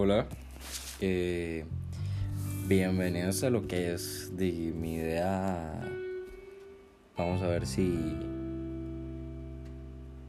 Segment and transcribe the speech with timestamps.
[0.00, 0.26] Hola,
[1.00, 1.64] eh,
[2.68, 5.72] bienvenidos a lo que es de mi idea.
[7.16, 7.98] Vamos a ver si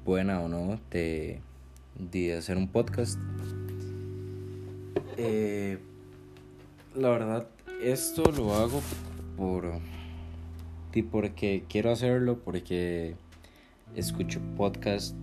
[0.04, 1.42] buena o no de,
[2.00, 3.20] de hacer un podcast.
[5.18, 5.78] Eh,
[6.96, 7.48] la verdad,
[7.84, 8.82] esto lo hago
[9.38, 9.70] por
[10.96, 13.14] y porque quiero hacerlo, porque
[13.96, 15.16] escucho podcast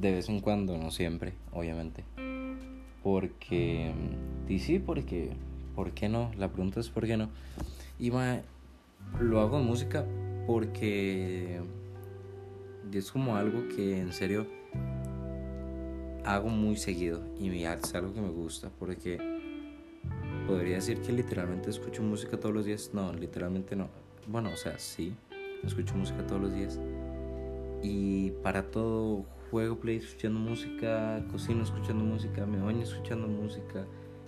[0.00, 2.04] de vez en cuando, no siempre, obviamente.
[3.06, 3.92] Porque,
[4.48, 5.30] y sí, porque,
[5.76, 6.32] ¿por qué no?
[6.36, 7.28] La pregunta es ¿por qué no?
[8.00, 8.10] Y
[9.20, 10.04] lo hago en música
[10.44, 11.60] porque
[12.92, 14.48] es como algo que en serio
[16.24, 19.18] hago muy seguido y es algo que me gusta porque
[20.48, 22.90] podría decir que literalmente escucho música todos los días.
[22.92, 23.88] No, literalmente no.
[24.26, 25.14] Bueno, o sea, sí,
[25.62, 26.80] escucho música todos los días.
[27.84, 29.24] Y para todo
[29.56, 33.86] juego play escuchando música, cocino escuchando música, me baño escuchando música,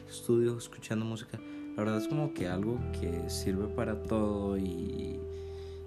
[0.09, 1.39] estudio escuchando música.
[1.77, 5.21] La verdad es como que algo que sirve para todo y,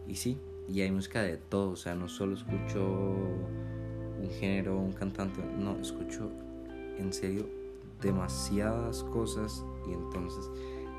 [0.07, 0.37] y sí,
[0.69, 5.75] y hay música de todo, o sea, no solo escucho un género, un cantante, no,
[5.77, 6.29] escucho
[6.99, 7.49] en serio
[7.99, 10.51] demasiadas cosas y entonces,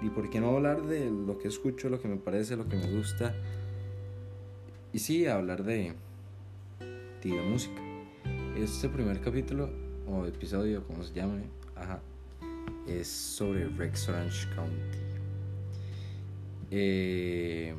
[0.02, 2.74] ¿y por qué no hablar de lo que escucho, lo que me parece, lo que
[2.74, 3.36] me gusta?
[4.92, 5.94] Y sí, hablar de,
[7.22, 7.91] de música.
[8.56, 9.70] Este primer capítulo
[10.06, 12.00] o episodio, como se llame, ajá,
[12.86, 14.98] es sobre Rex Orange County.
[16.70, 17.74] Eh,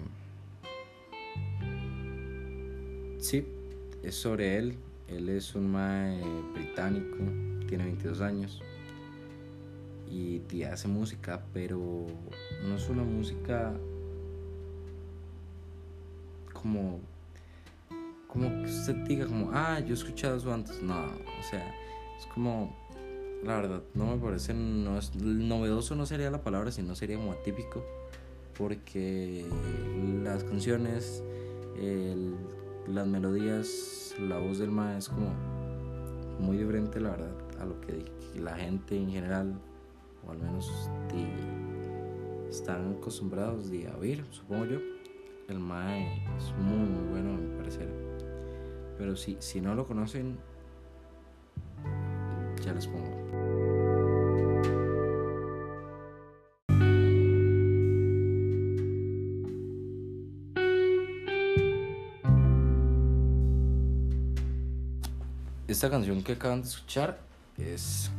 [3.19, 3.45] sí,
[4.01, 4.77] es sobre él.
[5.07, 6.19] Él es un mae
[6.53, 7.17] británico,
[7.67, 8.61] tiene 22 años
[10.09, 12.07] y, hace música, pero
[12.67, 13.73] no es una música
[16.51, 16.99] como
[18.33, 20.81] como que usted diga como, ah, yo he escuchado eso antes.
[20.81, 21.73] No, o sea,
[22.17, 22.75] es como,
[23.43, 27.31] la verdad, no me parece, no es, novedoso no sería la palabra, sino sería como
[27.31, 27.85] atípico,
[28.57, 29.45] porque
[30.23, 31.23] las canciones,
[32.87, 35.31] las melodías, la voz del ma es como
[36.39, 38.03] muy diferente, la verdad, a lo que
[38.35, 39.53] la gente en general,
[40.25, 40.89] o al menos
[42.49, 44.79] están acostumbrados de oír, supongo yo.
[45.49, 48.12] El mae es muy, muy bueno, a mi parecer.
[48.97, 50.37] Pero si, si no lo conocen,
[52.63, 53.23] ya les pongo.
[65.67, 67.19] Esta canción que acaban de escuchar
[67.57, 68.11] es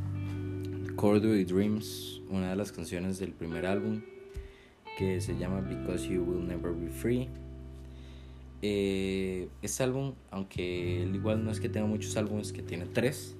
[0.95, 4.01] Corduroy Dreams, una de las canciones del primer álbum
[4.97, 7.29] que se llama Because You Will Never Be Free.
[8.61, 13.35] Eh, este álbum, aunque él igual no es que tenga muchos álbumes, que tiene tres,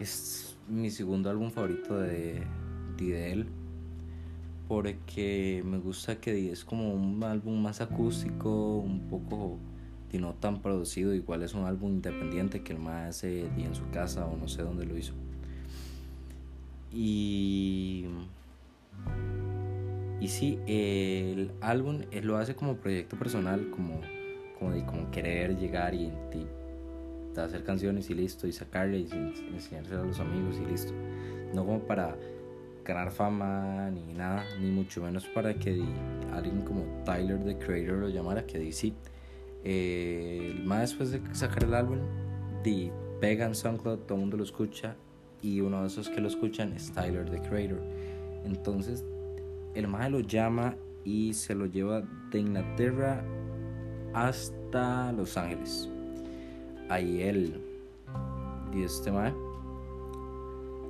[0.00, 2.42] es mi segundo álbum favorito de,
[2.96, 3.46] de él.
[4.68, 9.58] Porque me gusta que es como un álbum más acústico, un poco
[10.12, 11.14] y no tan producido.
[11.14, 14.62] Igual es un álbum independiente que él más hace en su casa o no sé
[14.62, 15.12] dónde lo hizo.
[16.92, 18.06] Y.
[20.20, 24.00] Y sí, el álbum él lo hace como proyecto personal, como
[24.58, 26.12] como de como querer llegar y,
[27.36, 29.08] hacer canciones y listo, y sacarle y
[29.52, 30.92] enseñárselo a los amigos y listo.
[31.54, 32.16] No como para
[32.84, 35.82] ganar fama ni nada, ni mucho menos para que
[36.32, 38.94] alguien como Tyler the Creator lo llamara, que dice
[39.64, 41.98] eh, más después de sacar el álbum,
[42.62, 44.94] de pega en SoundCloud, todo el mundo lo escucha
[45.42, 47.82] y uno de esos que lo escuchan es Tyler the Creator.
[48.44, 49.04] Entonces
[49.74, 53.24] el más lo llama y se lo lleva de Inglaterra
[54.16, 55.90] hasta Los Ángeles.
[56.88, 57.60] Ahí él
[58.72, 59.34] y este mae,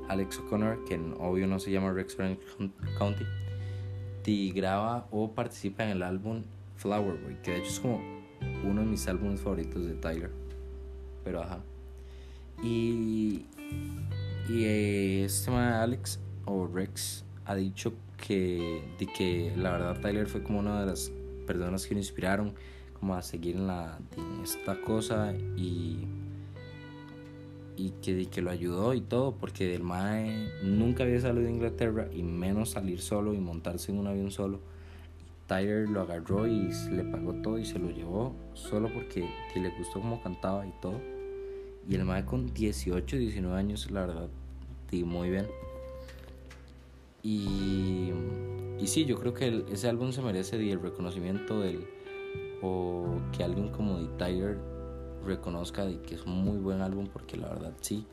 [0.08, 3.24] Alex O'Connor, que obvio no se llama Rex County,
[4.24, 6.42] y graba o participa en el álbum
[6.76, 8.00] Flower Boy, que de hecho es como
[8.64, 10.30] uno de mis álbumes favoritos de Tyler.
[11.24, 11.60] Pero ajá.
[12.62, 13.46] Y,
[14.48, 20.28] y eh, este mae Alex o Rex ha dicho que, de que la verdad Tyler
[20.28, 21.10] fue como una de las
[21.46, 22.54] personas que lo inspiraron
[23.06, 24.00] como a seguir en, la,
[24.42, 26.08] esta cosa y,
[27.76, 32.08] y que, que lo ayudó y todo, porque el Mae nunca había salido de Inglaterra
[32.12, 34.58] y menos salir solo y montarse en un avión solo.
[35.46, 39.24] Tyler lo agarró y le pagó todo y se lo llevó solo porque
[39.54, 41.00] le gustó cómo cantaba y todo.
[41.88, 44.28] Y el Mae con 18, 19 años, la verdad,
[44.90, 45.46] y muy bien.
[47.22, 48.10] Y,
[48.80, 51.86] y sí, yo creo que ese álbum se merece el reconocimiento del,
[53.32, 54.58] que alguien como The Tyler
[55.24, 58.06] reconozca de que es un muy buen álbum porque la verdad sí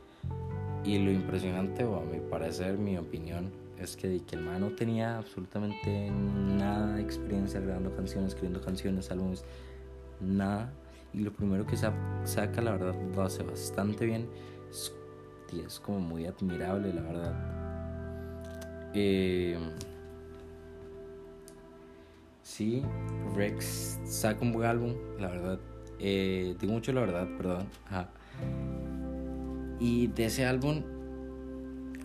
[0.83, 4.69] Y lo impresionante, o a mi parecer, mi opinión, es que, que el man no
[4.71, 9.43] tenía absolutamente nada de experiencia grabando canciones, escribiendo canciones, álbumes,
[10.19, 10.71] nada.
[11.13, 14.27] Y lo primero que saca, la verdad, lo hace bastante bien.
[14.69, 14.93] Es,
[15.65, 17.33] es como muy admirable, la verdad.
[18.93, 19.57] Eh,
[22.53, 22.83] sí,
[23.35, 25.59] Rex saca un buen álbum, la verdad.
[25.99, 27.65] Eh, digo mucho la verdad, perdón.
[29.79, 30.83] Y de ese álbum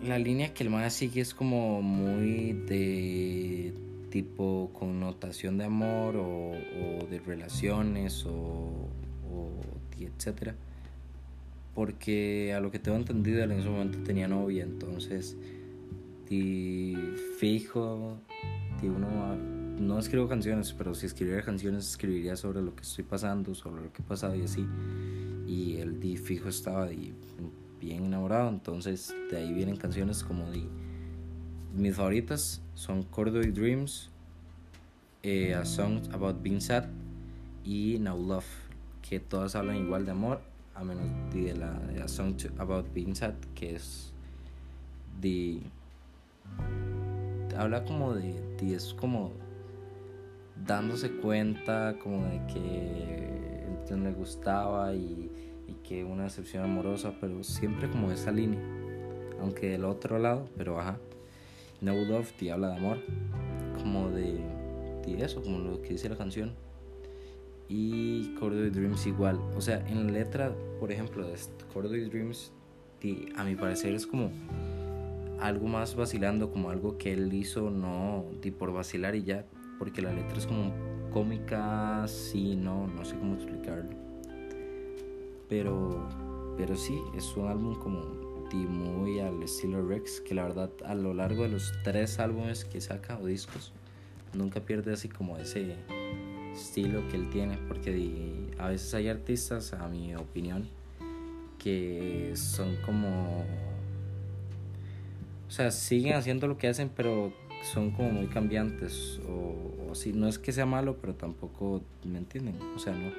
[0.02, 3.74] la línea que el man sigue es como muy de
[4.10, 6.52] tipo connotación de amor o,
[7.10, 8.88] de relaciones o,
[9.30, 9.50] o
[9.98, 10.54] etcétera
[11.74, 15.36] porque a lo que tengo entendido en ese momento tenía novia entonces
[16.30, 16.94] y
[17.38, 18.18] fijo
[18.82, 23.82] uno no escribo canciones pero si escribiera canciones escribiría sobre lo que estoy pasando sobre
[23.82, 24.66] lo que he pasado y así
[25.48, 26.86] y el di fijo estaba
[27.80, 28.50] bien enamorado.
[28.50, 30.62] Entonces de ahí vienen canciones como de
[31.74, 34.10] mis favoritas son Corduroy Dreams,
[35.22, 36.84] eh, A Song About Being Sad
[37.64, 38.46] y Now Love,
[39.02, 40.40] que todas hablan igual de amor,
[40.74, 44.12] a menos de la A Song About Being Sad, que es
[45.20, 45.60] de
[47.56, 49.32] habla como de, de es como
[50.66, 55.30] dándose cuenta como de que le gustaba y
[55.68, 58.60] y que una decepción amorosa, pero siempre como esa línea,
[59.40, 60.98] aunque del otro lado, pero ajá.
[61.80, 62.98] No Love te habla de amor,
[63.76, 64.40] como de,
[65.06, 66.54] de eso, como lo que dice la canción.
[67.68, 71.36] Y Corduroy Dreams igual, o sea, en la letra, por ejemplo, de
[71.72, 72.50] Corduroy Dreams,
[73.36, 74.32] a mi parecer es como
[75.38, 79.44] algo más vacilando, como algo que él hizo no di por vacilar y ya,
[79.78, 80.72] porque la letra es como
[81.12, 83.90] cómica, sí, no, no sé cómo explicarlo.
[85.48, 86.08] Pero,
[86.56, 91.12] pero sí, es un álbum como muy al estilo Rex, que la verdad a lo
[91.12, 93.72] largo de los tres álbumes que saca o discos,
[94.32, 95.76] nunca pierde así como ese
[96.54, 100.68] estilo que él tiene, porque a veces hay artistas, a mi opinión,
[101.58, 103.44] que son como...
[105.46, 109.20] O sea, siguen haciendo lo que hacen, pero son como muy cambiantes.
[109.28, 112.56] O, o sí, no es que sea malo, pero tampoco me entienden.
[112.74, 113.10] O sea, no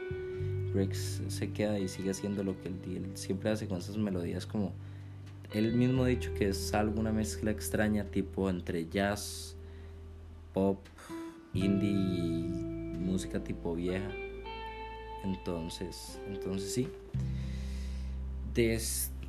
[0.74, 4.74] Rex se queda y sigue haciendo lo que él, siempre hace con esas melodías como
[5.54, 9.56] él mismo ha dicho que es alguna mezcla extraña tipo entre jazz,
[10.54, 10.80] pop,
[11.56, 14.12] indie y música tipo vieja.
[15.24, 16.88] Entonces, entonces sí.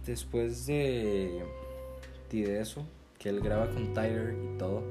[0.04, 1.42] después de,
[2.30, 2.84] de eso,
[3.18, 4.82] que él graba con Tyler y todo,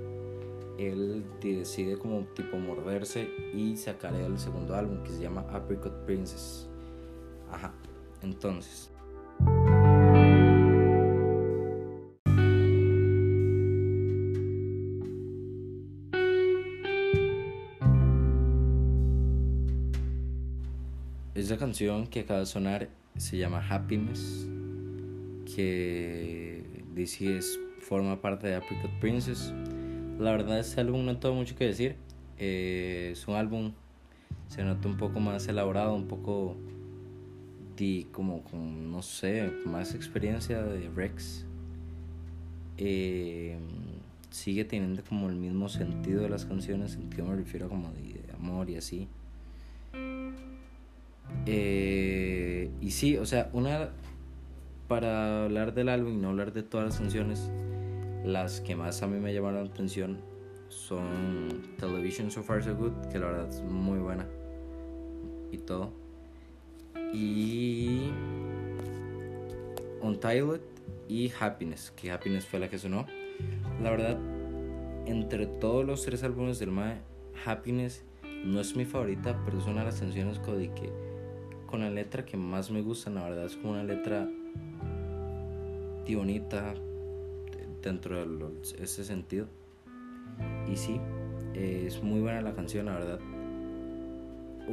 [0.79, 6.69] él decide como tipo morderse y sacar el segundo álbum que se llama Apricot Princess.
[7.51, 7.73] Ajá,
[8.21, 8.91] entonces.
[21.35, 24.47] Esa canción que acaba de sonar se llama Happiness,
[25.55, 29.53] que dice es, forma parte de Apricot Princess
[30.19, 31.95] la verdad, este álbum no tengo mucho que decir.
[32.37, 33.71] Eh, es un álbum,
[34.47, 36.57] se nota un poco más elaborado, un poco
[37.77, 41.45] de, como con, no sé, más experiencia de Rex.
[42.77, 43.57] Eh,
[44.29, 48.21] sigue teniendo como el mismo sentido de las canciones, en que me refiero como de,
[48.33, 49.07] amor y así.
[51.45, 53.89] Eh, y sí, o sea, una
[54.87, 57.51] para hablar del álbum y no hablar de todas las canciones,
[58.23, 60.19] las que más a mí me llamaron la atención
[60.67, 64.27] son Television So Far So Good, que la verdad es muy buena
[65.51, 65.91] y todo.
[67.13, 68.11] Y
[70.01, 70.61] Untitled
[71.07, 73.07] y Happiness, que Happiness fue la que sonó.
[73.81, 74.17] La verdad,
[75.05, 76.97] entre todos los tres álbumes del Mae,
[77.45, 78.03] Happiness
[78.45, 80.91] no es mi favorita, pero es una de las canciones que
[81.65, 84.27] con la letra que más me gusta, la verdad es como una letra
[86.15, 86.73] bonita,
[87.81, 89.47] dentro de ese sentido.
[90.71, 90.99] Y sí,
[91.53, 93.19] es muy buena la canción, la verdad.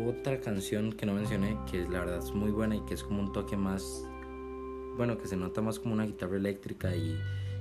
[0.07, 3.23] Otra canción que no mencioné, que la verdad es muy buena y que es como
[3.23, 4.05] un toque más,
[4.97, 7.19] bueno, que se nota más como una guitarra eléctrica y,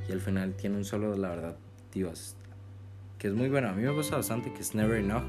[0.07, 1.57] y al final tiene un solo, la verdad,
[1.93, 2.35] divas,
[3.17, 3.71] que es muy buena.
[3.71, 5.23] A mí me gusta bastante, que es Never Enough.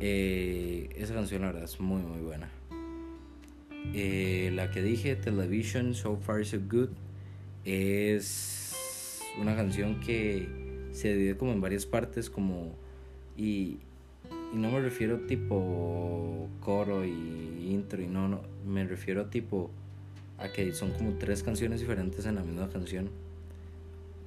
[0.00, 2.48] Eh, esa canción, la verdad, es muy, muy buena.
[3.92, 6.90] Eh, la que dije, Television, So Far So Good,
[7.64, 8.67] es
[9.40, 10.48] una canción que
[10.92, 12.74] se divide como en varias partes como
[13.36, 13.78] y,
[14.52, 19.70] y no me refiero tipo coro y intro y no, no me refiero tipo
[20.38, 23.10] a que son como tres canciones diferentes en la misma canción.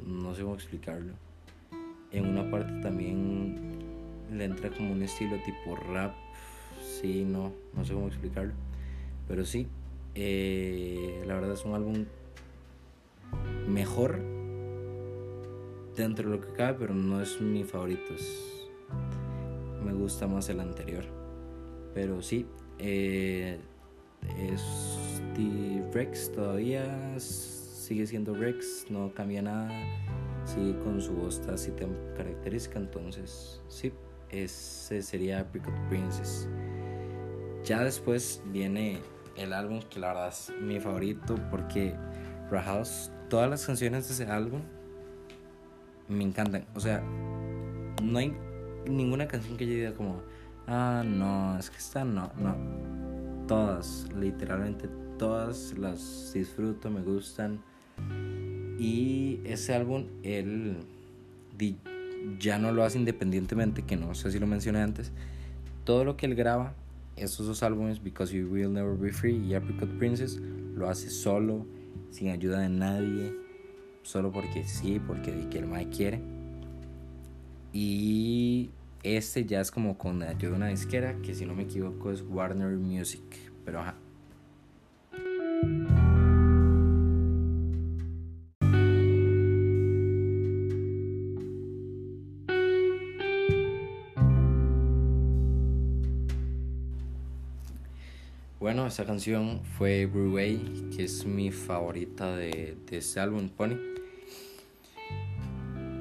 [0.05, 1.13] No sé cómo explicarlo.
[2.11, 3.55] En una parte también
[4.31, 6.13] le entra como un estilo tipo rap.
[6.83, 8.53] Sí, no, no sé cómo explicarlo.
[9.27, 9.67] Pero sí,
[10.15, 12.05] eh, la verdad es un álbum
[13.69, 14.19] mejor
[15.95, 18.13] dentro de lo que cabe, pero no es mi favorito.
[19.83, 21.03] me gusta más el anterior.
[21.93, 22.45] Pero sí,
[22.79, 23.59] eh,
[24.37, 24.61] es
[25.93, 29.69] Rex todavía, sigue siendo Rex, no cambia nada,
[30.45, 33.91] sigue con su voz así tan característica, entonces sí,
[34.29, 36.47] ese sería Apricot Princess.
[37.65, 38.99] Ya después viene
[39.35, 41.95] el álbum que la verdad es mi favorito porque
[42.49, 44.61] Rahouse, todas las canciones de ese álbum
[46.11, 46.65] me encantan.
[46.75, 47.01] O sea,
[48.03, 48.33] no hay
[48.87, 50.21] ninguna canción que yo diga como,
[50.67, 52.55] ah, no, es que esta no, no.
[53.47, 54.87] Todas, literalmente
[55.17, 57.61] todas las disfruto, me gustan.
[58.77, 60.77] Y ese álbum, él
[62.39, 65.11] ya no lo hace independientemente, que no sé si lo mencioné antes.
[65.83, 66.73] Todo lo que él graba,
[67.15, 70.39] estos dos álbumes, Because You Will Never Be Free y Apricot Princess,
[70.75, 71.65] lo hace solo,
[72.09, 73.40] sin ayuda de nadie
[74.03, 76.21] solo porque sí, porque que el Mike quiere.
[77.73, 78.69] Y
[79.03, 82.21] este ya es como con ayuda de una disquera, que si no me equivoco es
[82.21, 83.23] Warner Music.
[83.65, 83.95] Pero ajá.
[98.59, 103.90] Bueno, esa canción fue Breway, que es mi favorita de, de este álbum, Pony.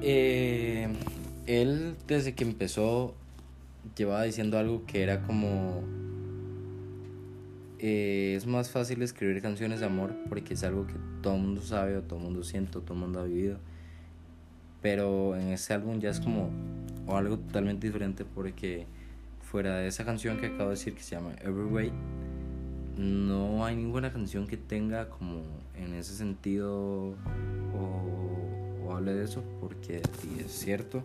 [0.01, 0.87] Eh,
[1.45, 3.13] él desde que empezó
[3.95, 5.83] llevaba diciendo algo que era como
[7.79, 11.61] eh, es más fácil escribir canciones de amor porque es algo que todo el mundo
[11.61, 13.57] sabe o todo el mundo siente o todo el mundo ha vivido.
[14.81, 16.49] Pero en ese álbum ya es como
[17.07, 18.85] o algo totalmente diferente porque
[19.41, 21.91] fuera de esa canción que acabo de decir que se llama Every Way
[22.97, 25.41] no hay ninguna canción que tenga como
[25.75, 27.15] en ese sentido
[27.73, 28.30] o
[28.95, 30.01] hable de eso porque
[30.39, 31.03] es cierto.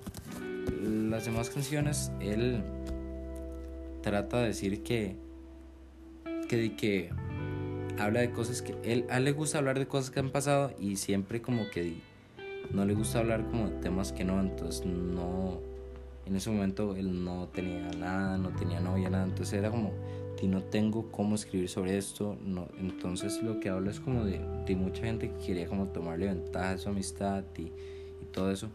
[0.83, 2.62] Las demás canciones, él
[4.02, 5.16] trata de decir que,
[6.49, 7.11] que,
[7.99, 10.97] habla de cosas que él, él le gusta hablar de cosas que han pasado y
[10.97, 11.95] siempre como que
[12.73, 15.61] no le gusta hablar como de temas que no, entonces no,
[16.26, 19.93] en ese momento él no tenía nada, no tenía novia, nada, entonces era como,
[20.40, 24.38] y no tengo cómo escribir sobre esto, no, entonces lo que hablo es como de,
[24.76, 28.69] mucha gente que quería como tomarle ventaja de su amistad y, y todo eso,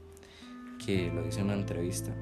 [0.83, 2.15] que lo dice en una entrevista.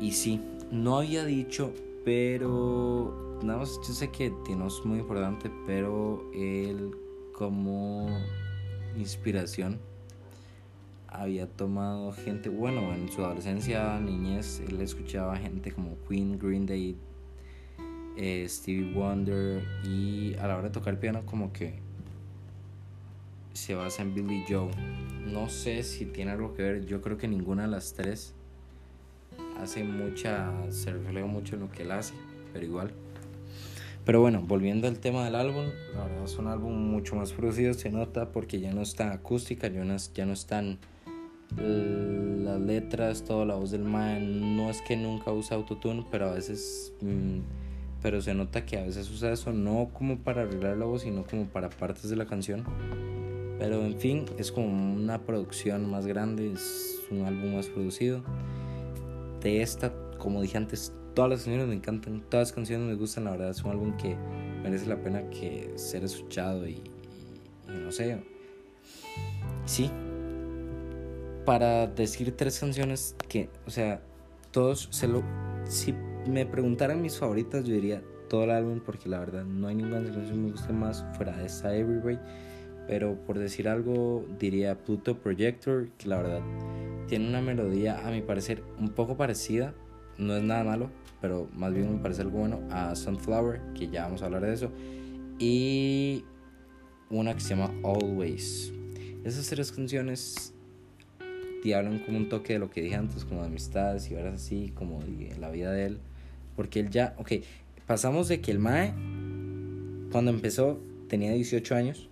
[0.00, 0.40] Y sí,
[0.70, 1.72] no había dicho,
[2.04, 6.96] pero nada más yo sé que no es muy importante, pero él
[7.32, 8.08] como
[8.96, 9.80] inspiración
[11.12, 16.96] había tomado gente, bueno, en su adolescencia, niñez, él escuchaba gente como Queen, Green Day,
[18.16, 21.74] eh, Stevie Wonder y a la hora de tocar el piano como que
[23.54, 24.70] se basa en Billy Joe.
[25.26, 28.34] No sé si tiene algo que ver, yo creo que ninguna de las tres
[29.60, 32.14] hace mucha, se refleja mucho en lo que él hace,
[32.52, 32.92] pero igual.
[34.04, 37.72] Pero bueno, volviendo al tema del álbum, la verdad es un álbum mucho más producido,
[37.72, 40.78] se nota porque ya no está acústica, ya no, están
[41.56, 46.34] las letras, toda la voz del man, no es que nunca usa autotune, pero a
[46.34, 46.92] veces...
[47.00, 47.40] Mm,
[48.02, 51.24] pero se nota que a veces usa eso no como para arreglar la voz, sino
[51.24, 52.64] como para partes de la canción.
[53.58, 58.24] Pero en fin, es como una producción más grande, es un álbum más producido.
[59.40, 63.24] De esta, como dije antes, todas las canciones me encantan, todas las canciones me gustan,
[63.24, 64.16] la verdad es un álbum que
[64.62, 66.82] merece la pena que ser escuchado y,
[67.68, 68.20] no sé.
[69.64, 69.90] Sí,
[71.44, 74.02] para decir tres canciones que, o sea,
[74.50, 75.22] todos se lo...
[75.66, 75.94] Si
[76.26, 80.02] me preguntaran mis favoritas, yo diría todo el álbum porque la verdad no hay ninguna
[80.02, 82.18] canción que me guste más fuera de esta Everyway.
[82.86, 86.40] Pero por decir algo, diría Pluto Projector, que la verdad
[87.06, 89.74] tiene una melodía a mi parecer un poco parecida,
[90.18, 94.04] no es nada malo, pero más bien me parece algo bueno, a Sunflower, que ya
[94.04, 94.70] vamos a hablar de eso.
[95.38, 96.24] Y
[97.10, 98.72] una que se llama Always.
[99.24, 100.54] Esas tres canciones
[101.62, 104.34] te hablan como un toque de lo que dije antes, como de amistades y verás
[104.34, 105.98] así, como de la vida de él.
[106.56, 107.32] Porque él ya, ok,
[107.86, 108.92] pasamos de que el Mae,
[110.10, 112.08] cuando empezó, tenía 18 años.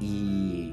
[0.00, 0.72] Y,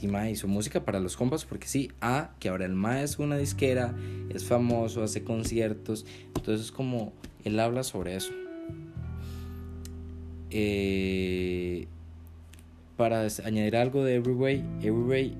[0.00, 3.18] y Mae hizo música para los compas, porque sí, A, que ahora el Mae es
[3.18, 3.94] una disquera,
[4.30, 6.06] es famoso, hace conciertos.
[6.34, 7.12] Entonces, como
[7.44, 8.32] él habla sobre eso.
[10.50, 11.88] Eh,
[12.96, 15.34] para añadir algo de Everyway, Everyway,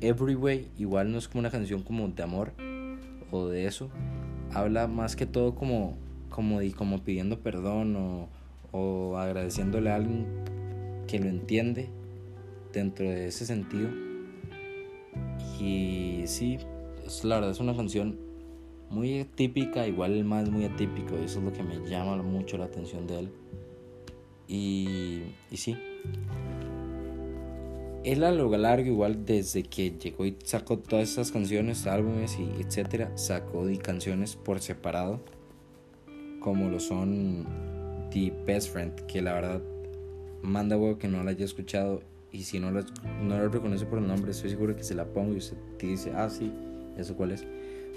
[0.00, 2.52] Everyway igual no es como una canción como de amor
[3.30, 3.90] o de eso.
[4.52, 5.96] Habla más que todo como,
[6.28, 8.28] como, como pidiendo perdón o,
[8.72, 10.26] o agradeciéndole a alguien
[11.06, 11.88] que lo entiende
[12.72, 13.88] dentro de ese sentido.
[15.60, 16.58] Y sí,
[17.04, 18.18] es, la verdad es una canción
[18.88, 22.64] muy típica, igual el más muy atípico, eso es lo que me llama mucho la
[22.64, 23.32] atención de él.
[24.48, 25.76] Y, y sí,
[28.04, 32.62] él a lo largo, igual desde que llegó y sacó todas esas canciones, álbumes y
[32.62, 35.20] etcétera, sacó de canciones por separado,
[36.40, 37.46] como lo son
[38.10, 39.62] The Best Friend, que la verdad
[40.42, 42.02] manda huevo que no la haya escuchado
[42.32, 42.84] y si no la,
[43.22, 46.12] no la reconoce por el nombre, estoy seguro que se la pongo y usted dice,
[46.14, 46.52] ah, sí,
[46.96, 47.44] eso cuál es.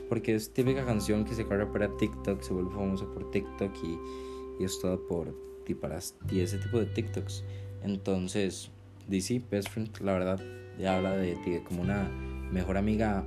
[0.09, 4.61] Porque es típica canción que se corre para TikTok, se vuelve famosa por TikTok y,
[4.61, 5.33] y es todo por
[5.65, 7.43] y para y ese tipo de TikToks.
[7.83, 8.71] Entonces,
[9.07, 10.39] DC, Best Friend, la verdad,
[10.79, 12.09] ya habla de ti como una
[12.51, 13.25] mejor amiga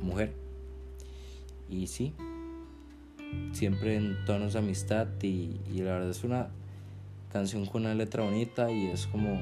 [0.00, 0.32] mujer.
[1.68, 2.12] Y sí,
[3.52, 6.48] siempre en tonos de amistad y, la verdad es una
[7.32, 9.40] canción con una letra bonita y es como...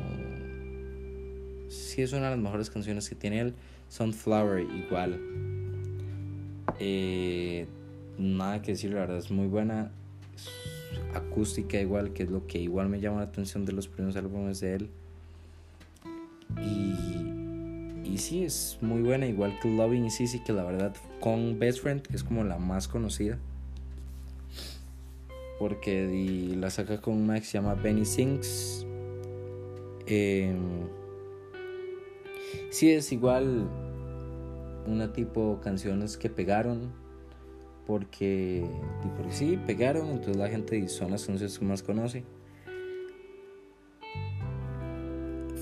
[1.69, 3.55] Sí, es una de las mejores canciones que tiene él.
[3.89, 5.21] Sunflower igual.
[6.79, 7.67] Eh,
[8.19, 9.93] nada que decir, la verdad es muy buena.
[11.15, 14.61] acústica igual, que es lo que igual me llama la atención de los primeros álbumes
[14.61, 14.91] de él.
[16.59, 21.59] Y, y sí, es muy buena, igual que Loving y Sissy, que la verdad con
[21.59, 23.39] Best Friend es como la más conocida
[25.61, 28.87] porque la saca con una que se llama Benny Sings.
[30.07, 30.57] Eh,
[32.71, 33.69] sí, es igual
[34.87, 36.91] una tipo canciones que pegaron,
[37.87, 38.65] porque,
[39.19, 42.25] porque sí, pegaron, entonces la gente son las canciones que más conoce.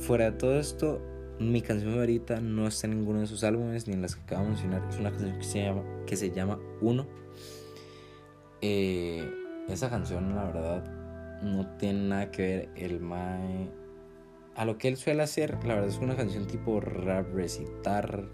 [0.09, 1.03] Fuera de todo esto,
[1.39, 4.45] mi canción favorita no está en ninguno de sus álbumes ni en las que acabo
[4.45, 4.83] de mencionar.
[4.89, 7.07] Es una canción que se llama, que se llama Uno.
[8.63, 9.31] Eh,
[9.69, 13.69] esa canción, la verdad, no tiene nada que ver el mae.
[14.55, 18.31] A lo que él suele hacer, la verdad es una canción tipo rap, recitar.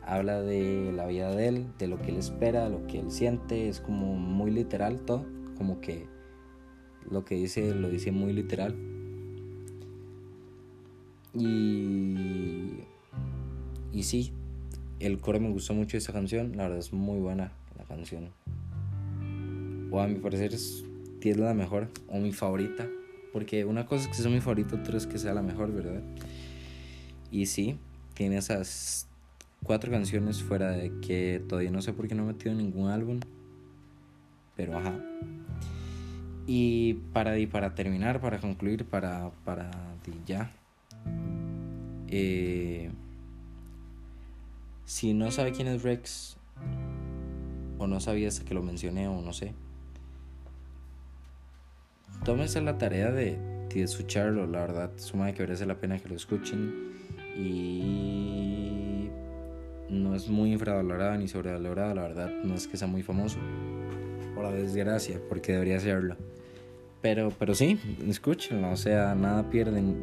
[0.00, 3.68] Habla de la vida de él, de lo que él espera, lo que él siente.
[3.68, 5.26] Es como muy literal todo.
[5.58, 6.08] Como que
[7.10, 8.95] lo que dice lo dice muy literal.
[11.38, 12.84] Y.
[13.92, 14.32] Y sí,
[15.00, 16.56] el coro me gustó mucho esa canción.
[16.56, 18.30] La verdad es muy buena la canción
[19.90, 20.84] o a mi parecer es,
[21.24, 22.86] la mejor o mi favorita.
[23.32, 26.00] Porque una cosa es que sea mi favorita, otra es que sea la mejor, ¿verdad?
[27.32, 27.78] Y sí,
[28.14, 29.08] tiene esas
[29.64, 33.18] cuatro canciones fuera de que todavía no sé por qué no he metido ningún álbum.
[34.54, 34.94] Pero ajá.
[36.46, 39.70] Y para, y para terminar, para concluir, para, para
[40.24, 40.52] ya.
[42.08, 42.90] Eh,
[44.84, 46.36] si no sabe quién es Rex,
[47.78, 49.52] o no sabía hasta que lo mencioné, o no sé,
[52.24, 53.38] tómense la tarea de,
[53.68, 56.94] de escucharlo, la verdad, suma de que merece la pena que lo escuchen
[57.36, 59.08] y
[59.90, 63.38] no es muy infravalorado ni sobrevalorado, la verdad, no es que sea muy famoso,
[64.34, 66.16] por la desgracia, porque debería serlo.
[67.02, 69.96] Pero, pero sí, escúchenlo, o sea, nada pierden.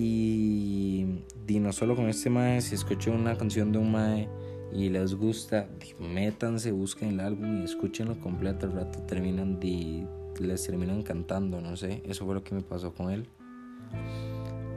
[0.00, 4.28] Y, no solo con este mae, si escuchan una canción de un mae
[4.72, 10.06] y les gusta, métanse, busquen el álbum y escúchenlo completo, al rato terminan de
[10.38, 13.28] les terminan cantando, no sé, eso fue lo que me pasó con él.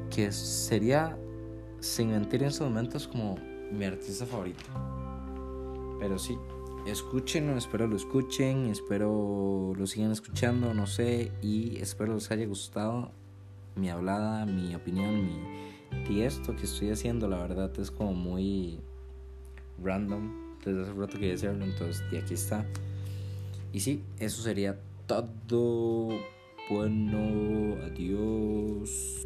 [0.09, 1.15] Que sería,
[1.81, 3.35] sin mentir en estos momentos, como
[3.71, 4.63] mi artista favorito.
[5.99, 6.35] Pero sí,
[6.87, 13.11] escúchenlo, espero lo escuchen, espero lo sigan escuchando, no sé, y espero les haya gustado
[13.75, 15.39] mi hablada, mi opinión, mi...
[16.09, 18.79] Y esto que estoy haciendo, la verdad, es como muy
[19.81, 20.57] random.
[20.63, 22.65] Desde hace rato quería hacerlo, entonces, y aquí está.
[23.73, 26.09] Y sí, eso sería todo.
[26.69, 29.25] Bueno, adiós.